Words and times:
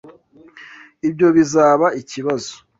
Ibyo 1.07 1.27
bizaba 1.37 1.87
ikibazo. 2.01 2.53